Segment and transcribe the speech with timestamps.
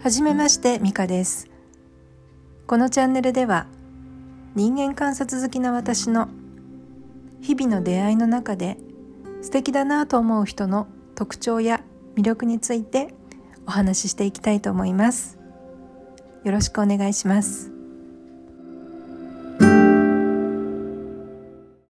[0.00, 1.48] はじめましてミカです。
[2.66, 3.66] このチャンネルでは
[4.54, 6.28] 人間観察好きな私の
[7.40, 8.76] 日々の出会いの中で
[9.42, 11.82] 素敵だなと思う人の特徴や
[12.14, 13.14] 魅力について
[13.66, 15.38] お話ししていきたいと思います。
[16.44, 17.75] よろしくお願いします。